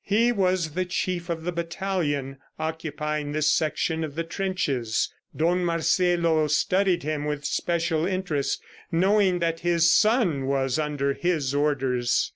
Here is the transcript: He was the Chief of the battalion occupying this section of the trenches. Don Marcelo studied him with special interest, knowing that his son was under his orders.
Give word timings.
He 0.03 0.31
was 0.31 0.71
the 0.71 0.85
Chief 0.85 1.29
of 1.29 1.43
the 1.43 1.51
battalion 1.51 2.37
occupying 2.57 3.33
this 3.33 3.51
section 3.51 4.03
of 4.03 4.15
the 4.15 4.23
trenches. 4.23 5.13
Don 5.35 5.63
Marcelo 5.63 6.47
studied 6.47 7.03
him 7.03 7.25
with 7.25 7.45
special 7.45 8.07
interest, 8.07 8.63
knowing 8.91 9.37
that 9.37 9.59
his 9.59 9.91
son 9.91 10.47
was 10.47 10.79
under 10.79 11.13
his 11.13 11.53
orders. 11.53 12.29